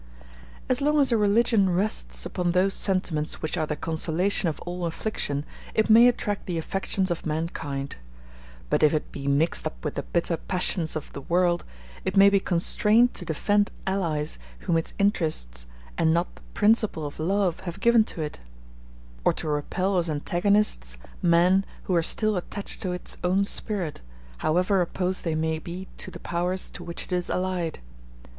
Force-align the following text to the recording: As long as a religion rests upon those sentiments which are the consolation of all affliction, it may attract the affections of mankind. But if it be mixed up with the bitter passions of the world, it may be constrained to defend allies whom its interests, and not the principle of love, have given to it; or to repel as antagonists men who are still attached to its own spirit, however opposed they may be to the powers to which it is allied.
As 0.67 0.81
long 0.81 0.99
as 0.99 1.11
a 1.11 1.15
religion 1.15 1.69
rests 1.69 2.25
upon 2.25 2.53
those 2.53 2.73
sentiments 2.73 3.43
which 3.43 3.55
are 3.55 3.67
the 3.67 3.75
consolation 3.75 4.49
of 4.49 4.59
all 4.61 4.87
affliction, 4.87 5.45
it 5.75 5.91
may 5.91 6.07
attract 6.07 6.47
the 6.47 6.57
affections 6.57 7.11
of 7.11 7.23
mankind. 7.27 7.97
But 8.71 8.81
if 8.81 8.95
it 8.95 9.11
be 9.11 9.27
mixed 9.27 9.67
up 9.67 9.85
with 9.85 9.93
the 9.93 10.01
bitter 10.01 10.37
passions 10.37 10.95
of 10.95 11.13
the 11.13 11.21
world, 11.21 11.65
it 12.03 12.17
may 12.17 12.31
be 12.31 12.39
constrained 12.39 13.13
to 13.13 13.25
defend 13.25 13.69
allies 13.85 14.39
whom 14.61 14.75
its 14.75 14.95
interests, 14.97 15.67
and 15.99 16.11
not 16.11 16.33
the 16.35 16.41
principle 16.55 17.05
of 17.05 17.19
love, 17.19 17.59
have 17.59 17.79
given 17.79 18.03
to 18.05 18.21
it; 18.23 18.39
or 19.23 19.33
to 19.33 19.47
repel 19.49 19.99
as 19.99 20.09
antagonists 20.09 20.97
men 21.21 21.63
who 21.83 21.93
are 21.93 22.01
still 22.01 22.37
attached 22.37 22.81
to 22.81 22.91
its 22.91 23.17
own 23.23 23.45
spirit, 23.45 24.01
however 24.39 24.81
opposed 24.81 25.23
they 25.23 25.35
may 25.35 25.59
be 25.59 25.87
to 25.97 26.09
the 26.09 26.19
powers 26.19 26.71
to 26.71 26.83
which 26.83 27.03
it 27.03 27.11
is 27.11 27.29
allied. 27.29 27.77